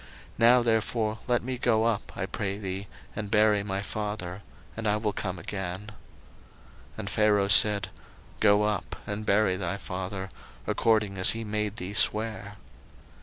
Now 0.39 0.63
therefore 0.63 1.19
let 1.27 1.43
me 1.43 1.59
go 1.59 1.83
up, 1.83 2.11
I 2.15 2.25
pray 2.25 2.57
thee, 2.57 2.87
and 3.15 3.29
bury 3.29 3.61
my 3.61 3.83
father, 3.83 4.41
and 4.75 4.87
I 4.87 4.97
will 4.97 5.13
come 5.13 5.37
again. 5.37 5.91
01:050:006 6.97 6.97
And 6.97 7.09
Pharaoh 7.11 7.47
said, 7.47 7.89
Go 8.39 8.63
up, 8.63 8.95
and 9.05 9.27
bury 9.27 9.57
thy 9.57 9.77
father, 9.77 10.27
according 10.65 11.19
as 11.19 11.33
he 11.37 11.43
made 11.43 11.75
thee 11.75 11.93
swear. 11.93 12.55